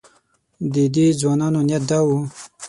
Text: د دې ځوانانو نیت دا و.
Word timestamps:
د 0.73 0.75
دې 0.95 1.07
ځوانانو 1.19 1.59
نیت 1.67 1.83
دا 1.89 1.99
و. 2.05 2.09